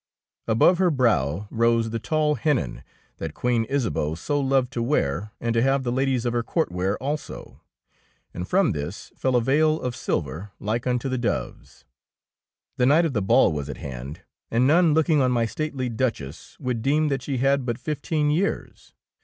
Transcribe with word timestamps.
Above 0.47 0.79
her 0.79 0.89
brow 0.89 1.47
rose 1.51 1.91
the 1.91 1.99
tall 1.99 2.33
hennin 2.33 2.81
that 3.17 3.35
Queen 3.35 3.65
Isabeau 3.69 4.15
so 4.15 4.39
loved 4.39 4.73
to 4.73 4.81
wear 4.81 5.31
and 5.39 5.53
to 5.53 5.61
have 5.61 5.83
the 5.83 5.91
ladies 5.91 6.25
of 6.25 6.33
her 6.33 6.41
court 6.41 6.71
wear 6.71 6.97
also, 6.97 7.61
and 8.33 8.47
from 8.47 8.71
this 8.71 9.11
fell 9.15 9.35
a 9.35 9.41
veil 9.43 9.79
of 9.79 9.95
silver 9.95 10.49
like 10.59 10.87
unto 10.87 11.07
the 11.07 11.19
doves. 11.19 11.85
The 12.77 12.87
night 12.87 13.05
of 13.05 13.13
the 13.13 13.21
ball 13.21 13.51
was 13.53 13.69
at 13.69 13.77
hand, 13.77 14.21
and 14.49 14.65
none 14.65 14.95
looking 14.95 15.21
on 15.21 15.31
my 15.31 15.45
stately 15.45 15.87
Duch 15.87 16.19
ess 16.19 16.57
would 16.59 16.81
deem 16.81 17.09
that 17.09 17.21
she 17.21 17.37
had 17.37 17.63
but 17.63 17.77
flf 17.79 18.01
teen 18.01 18.31
years. 18.31 18.95